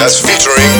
Vegas 0.00 0.20
featuring 0.22 0.79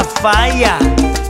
que 0.00 1.29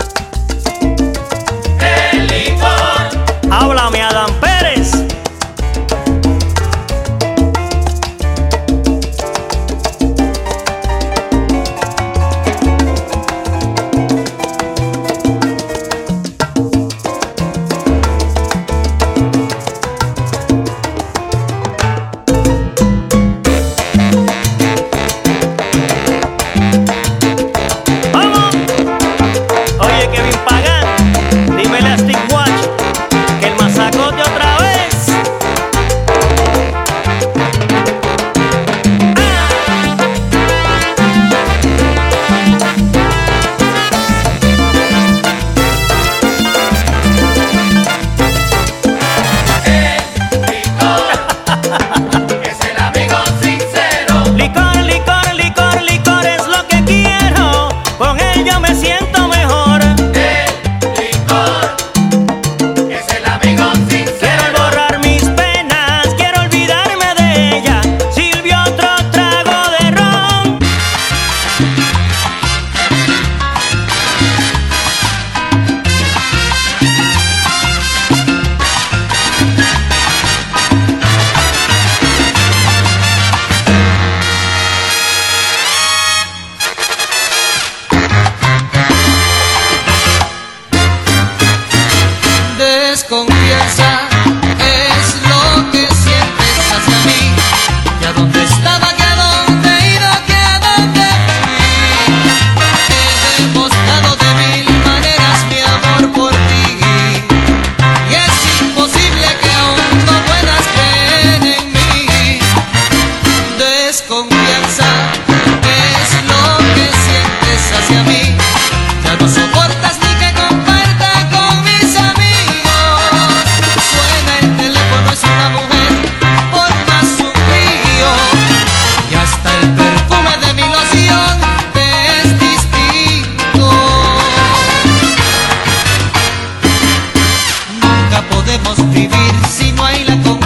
podemos 138.58 138.94
vivir 138.94 139.32
si 139.48 139.70
no 139.72 139.84
hay 139.84 140.04
la 140.04 140.16
comida? 140.22 140.39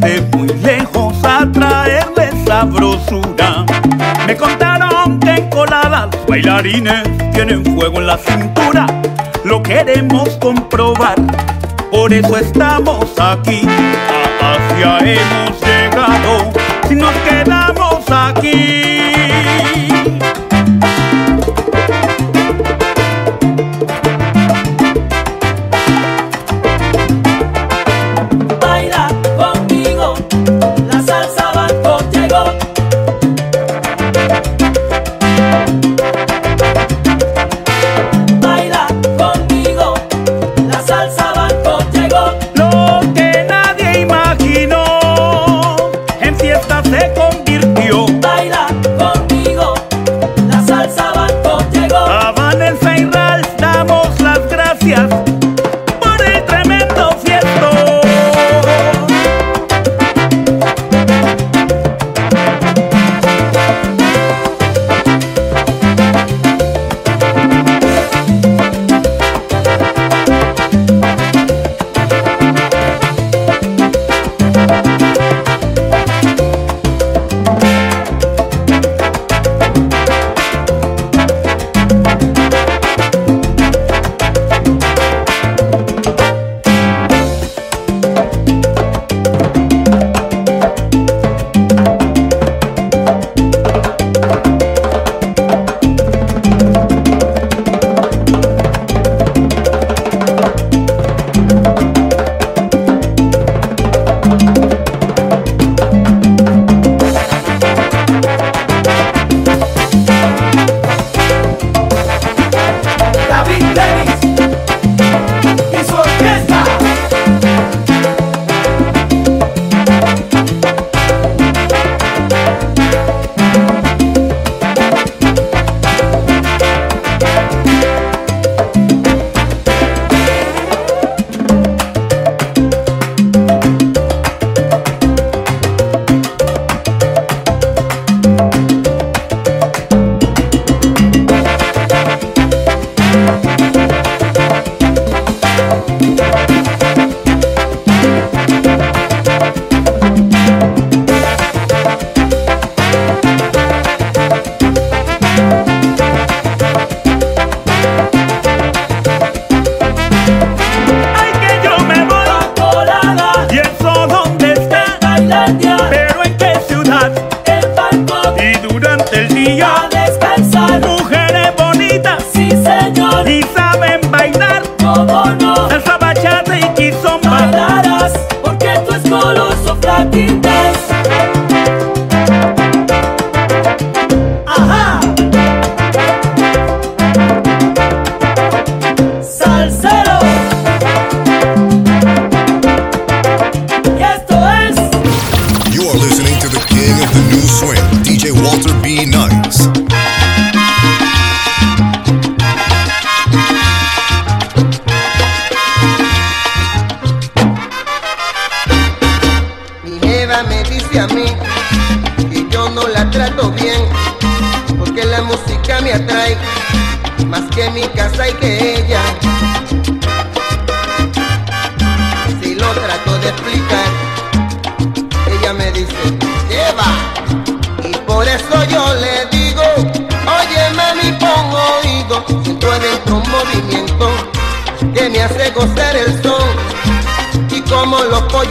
de 0.00 0.20
muy 0.32 0.48
lejos 0.62 1.14
a 1.24 1.50
traerles 1.50 2.34
sabrosura. 2.46 3.64
Me 4.26 4.36
contaron 4.36 5.20
que 5.20 5.30
en 5.30 5.50
coladas 5.50 6.08
bailarines 6.28 7.02
tienen 7.32 7.64
fuego 7.64 8.00
en 8.00 8.06
la 8.06 8.18
cintura. 8.18 8.86
Lo 9.44 9.62
queremos 9.62 10.30
comprobar, 10.40 11.16
por 11.90 12.12
eso 12.12 12.36
estamos 12.36 13.06
aquí. 13.18 13.62
A 14.40 14.56
hemos 15.00 15.60
llegado, 15.60 16.52
si 16.88 16.94
nos 16.94 17.14
quedamos 17.28 18.04
aquí. 18.10 19.93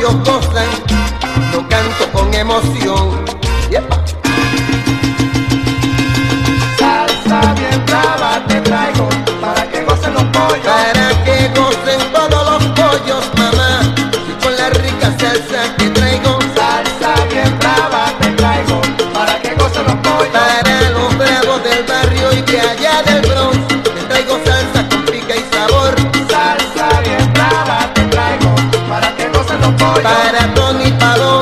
yo 0.03 0.32
para 30.01 30.53
Tony 30.53 30.91
Palo. 30.93 31.32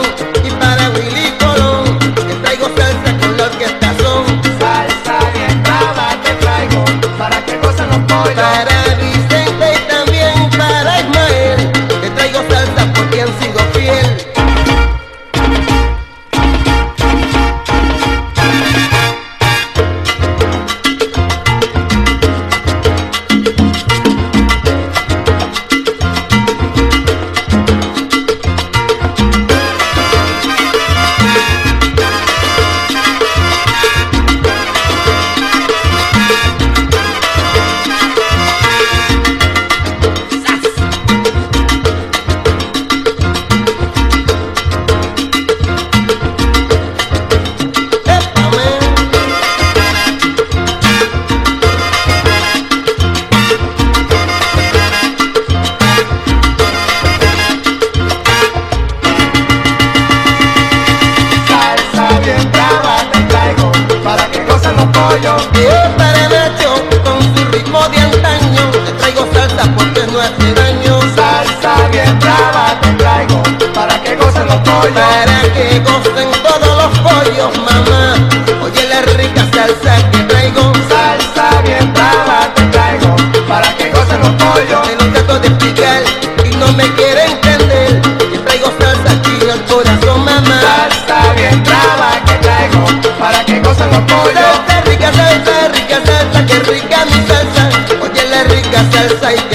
entrada 91.51 92.23
que 92.25 92.33
traigo 92.35 92.85
para 93.19 93.43
que 93.45 93.59
gozan 93.59 93.89
los 93.91 93.99
pollos. 93.99 94.61
Qué 94.67 94.81
rica 94.89 95.11
salsa, 95.13 95.67
rica 95.73 96.01
salsa, 96.05 96.45
qué 96.45 96.59
rica 96.71 97.05
mi 97.05 97.27
salsa. 97.27 97.69
Oye, 98.01 98.27
la 98.29 98.43
rica 98.43 98.79
salsa 98.91 99.33
y 99.33 99.50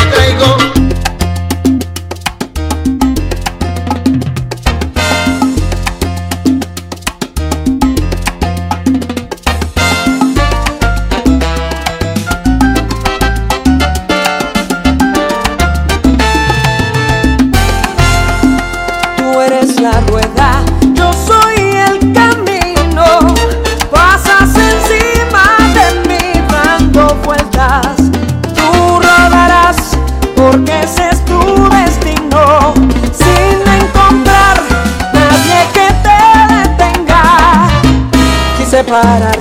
para 38.86 39.35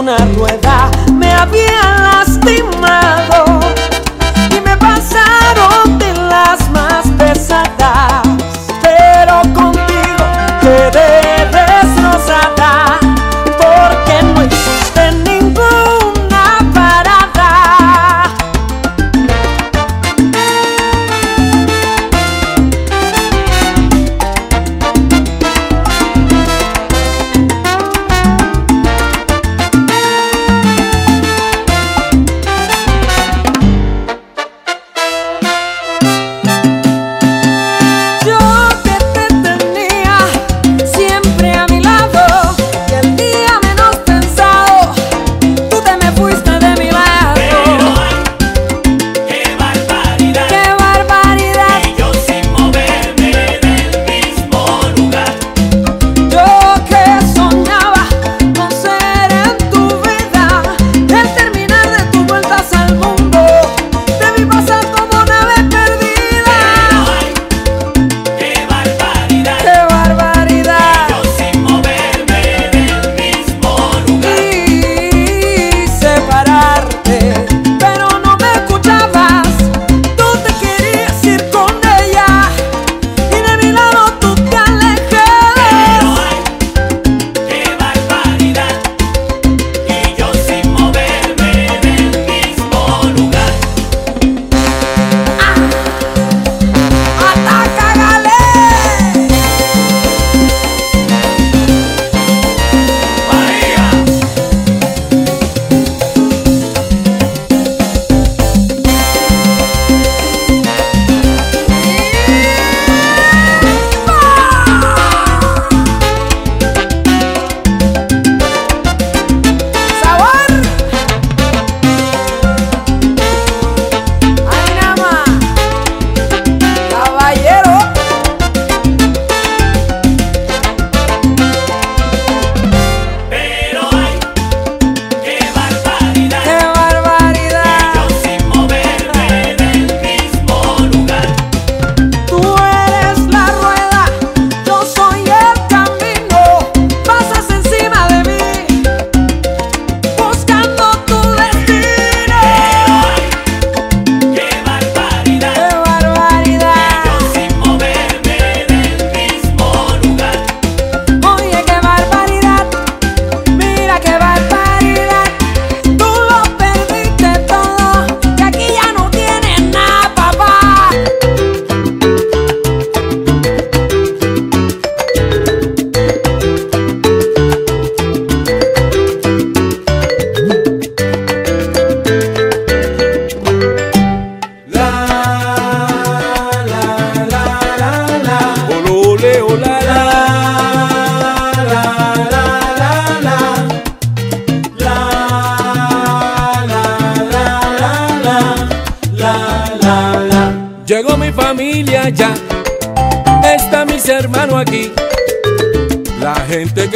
una 0.00 0.16
rueda. 0.34 0.79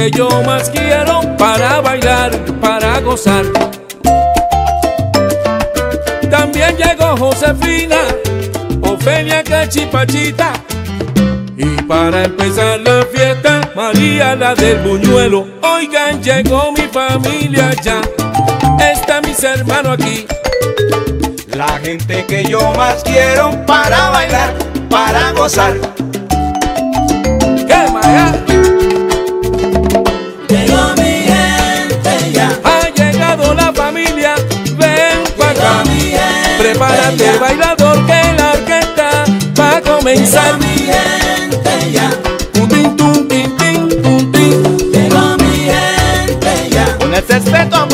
Que 0.05 0.11
yo 0.11 0.29
más 0.43 0.69
quiero 0.69 1.23
para 1.39 1.81
bailar, 1.81 2.31
para 2.61 3.01
gozar. 3.01 3.45
También 6.31 6.77
llegó 6.77 7.17
Josefina, 7.17 7.97
Ofelia 8.83 9.43
Cachipachita. 9.43 10.53
Y 11.57 11.81
para 11.85 12.25
empezar 12.25 12.81
la 12.81 13.07
fiesta, 13.15 13.71
María 13.75 14.37
la 14.37 14.55
del 14.55 14.79
buñuelo. 14.81 15.47
Oigan, 15.63 16.23
llegó 16.23 16.73
mi 16.73 16.83
familia 16.83 17.73
ya. 17.83 18.03
Está 18.81 19.23
mis 19.23 19.43
hermanos 19.43 19.95
aquí. 19.95 20.27
La 21.57 21.79
gente 21.79 22.27
que 22.27 22.45
yo 22.45 22.61
más 22.75 23.03
quiero 23.05 23.65
para 23.65 24.11
bailar, 24.11 24.55
para 24.91 25.33
gozar. 25.33 25.75
¿Qué 27.67 27.91
Maya? 27.91 28.34
Prepárate, 36.75 37.39
bailador, 37.39 38.05
que 38.05 38.35
la 38.37 38.51
orquesta 38.51 39.25
va 39.57 39.77
a 39.77 39.81
comenzar. 39.81 40.59
Llegó 40.59 40.67
mi 40.67 40.77
gente 40.79 41.93
ya. 41.93 42.11
Un 42.61 42.69
tin, 42.69 42.97
tun, 42.97 43.29
tin, 43.29 43.57
tin, 43.57 44.03
tun, 44.03 44.33
tin. 44.33 44.79
Llegó 44.91 45.37
mi 45.39 45.69
gente 45.71 46.71
ya. 46.71 46.99
Con 46.99 47.15
el 47.15 47.25
respeto 47.29 47.87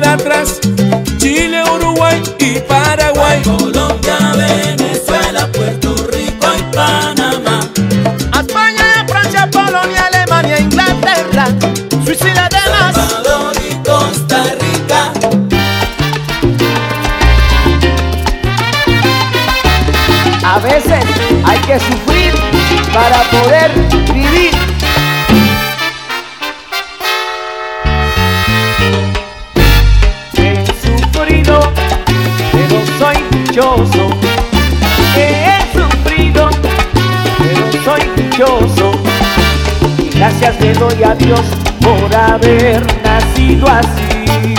queda 0.00 0.12
atrás. 0.14 0.60
Chile, 1.18 1.62
Uruguay 1.70 2.22
y 2.38 2.58
Paraguay. 2.60 3.42
Colombia, 3.42 4.18
Venezuela, 4.36 5.46
Puerto 5.52 5.94
Rico 6.12 6.46
y 6.58 6.74
Panamá. 6.74 7.60
A 8.32 8.40
España, 8.40 9.00
a 9.00 9.06
Francia, 9.06 9.48
Polonia, 9.50 10.06
Alemania, 10.06 10.60
Inglaterra, 10.60 11.46
Suiza 12.04 12.28
y 12.28 12.34
las 12.34 12.50
demás. 12.50 12.94
Salvador 12.94 13.52
y 13.68 13.74
Costa 13.88 14.44
Rica. 14.60 15.12
A 20.44 20.58
veces 20.60 21.04
hay 21.44 21.58
que 21.60 21.78
sufrir 21.78 22.34
para 22.92 23.22
poder 23.30 23.70
vivir. 24.12 24.49
Dichoso. 33.60 34.08
He 35.16 35.60
sufrido, 35.72 36.48
pero 37.38 37.84
soy 37.84 38.00
dichoso. 38.16 38.92
Gracias 40.14 40.60
le 40.60 40.72
doy 40.74 41.02
a 41.02 41.14
Dios 41.14 41.40
por 41.80 42.14
haber 42.14 42.82
nacido 43.02 43.66
así. 43.68 44.54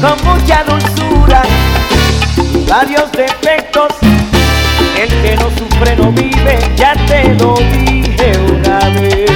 Con 0.00 0.16
mucha 0.24 0.64
dulzura 0.64 1.42
varios 2.68 3.10
defectos. 3.12 3.92
El 5.00 5.08
que 5.08 5.36
no 5.36 5.50
sufre 5.50 5.96
no 5.96 6.12
vive, 6.12 6.58
ya 6.76 6.94
te 7.06 7.34
lo 7.34 7.54
dije 7.54 8.32
una 8.50 8.78
vez. 9.00 9.33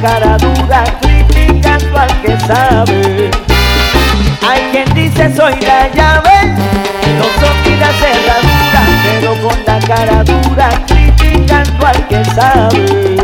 Cara 0.00 0.36
dura 0.36 0.84
criticando 1.00 1.98
al 1.98 2.20
que 2.22 2.38
sabe. 2.40 3.30
Hay 4.48 4.62
quien 4.72 4.94
dice 4.94 5.34
soy 5.34 5.54
la 5.60 5.88
llave, 5.88 6.54
no 7.18 7.24
hacer 7.84 8.16
la 8.26 8.36
dura, 8.40 8.82
pero 9.04 9.30
con 9.42 9.64
la 9.66 9.78
cara 9.86 10.24
dura 10.24 10.68
criticando 10.86 11.86
al 11.86 12.08
que 12.08 12.24
sabe. 12.24 13.15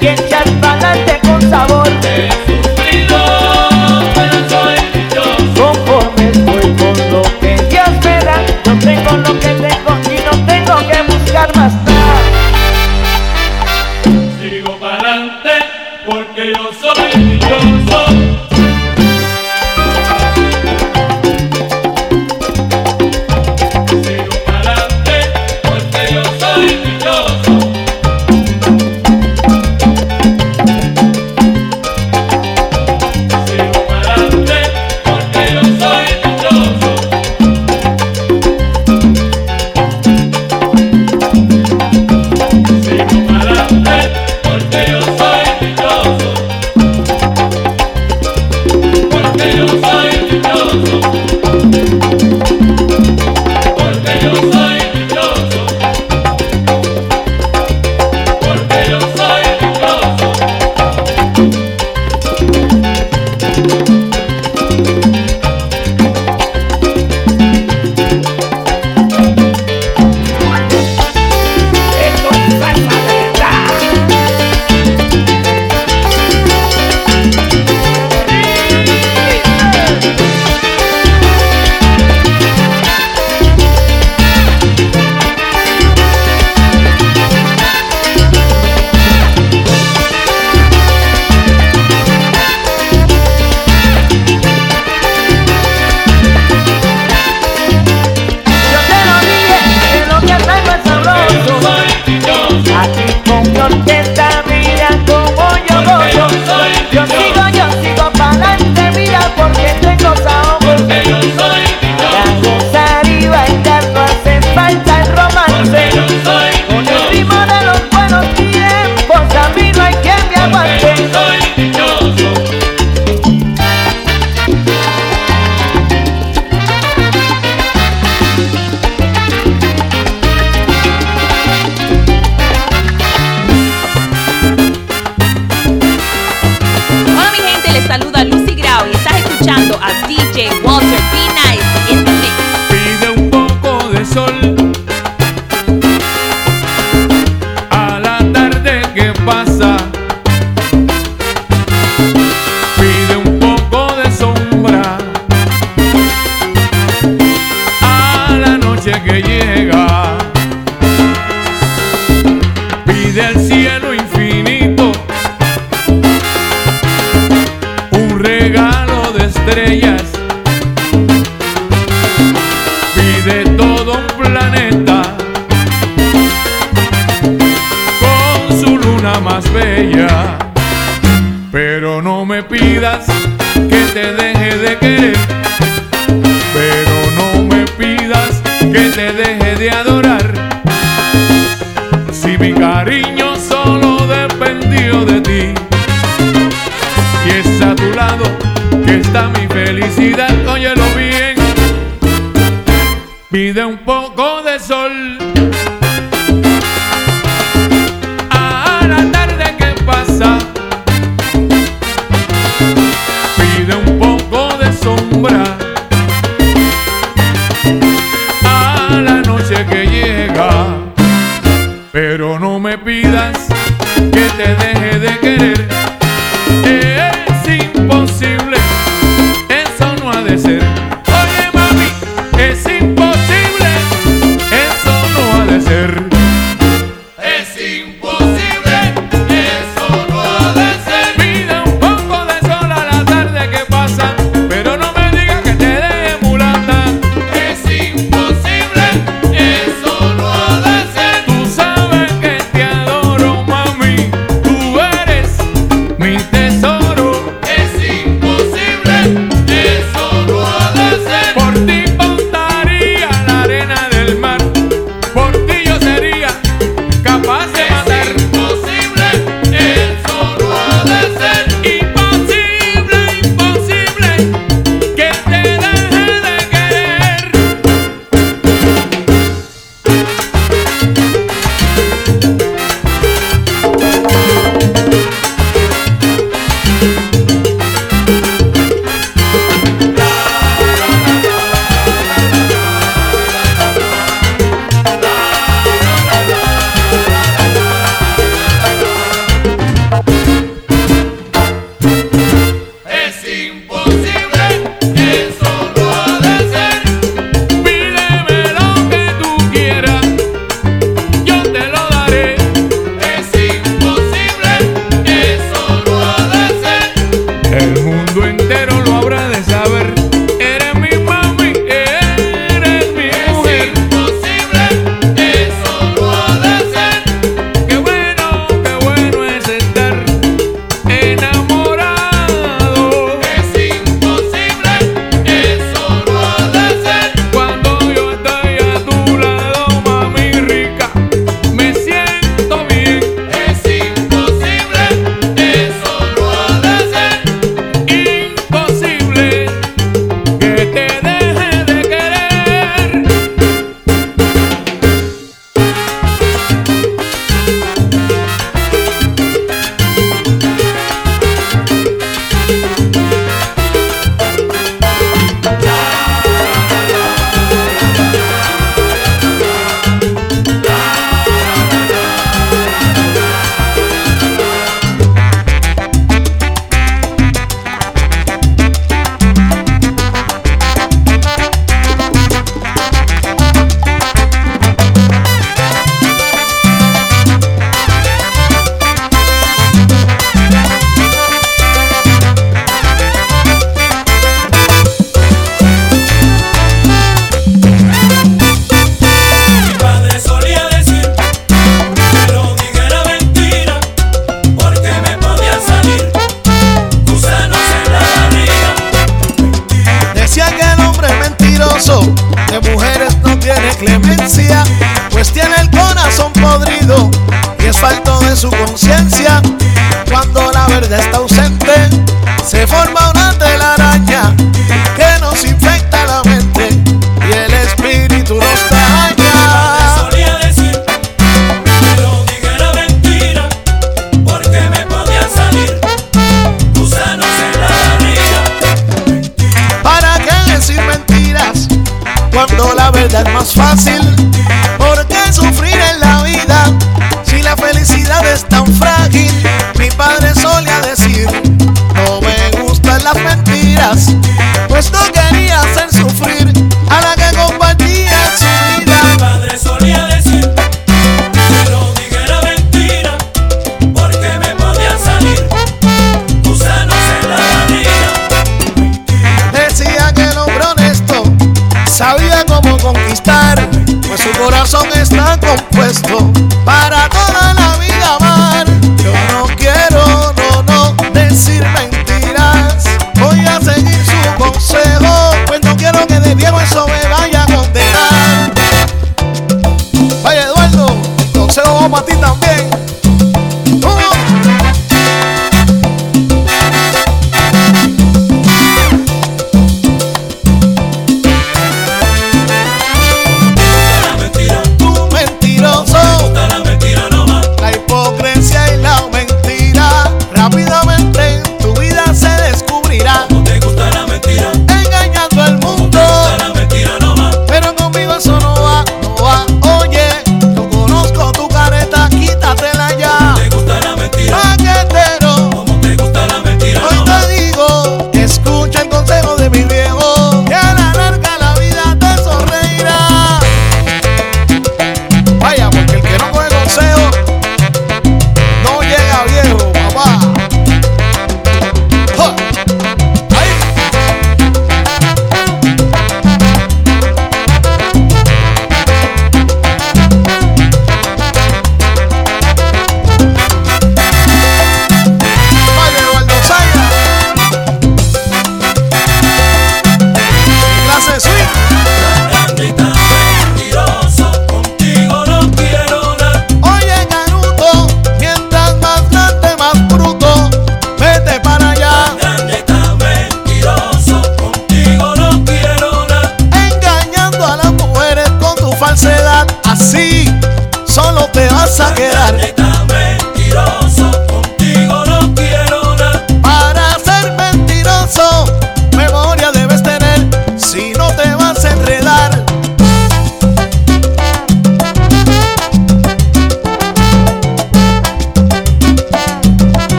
y 0.00 0.06
echar 0.06 0.44
pa'lante 0.60 1.20
con 1.26 1.40
sabor. 1.50 1.77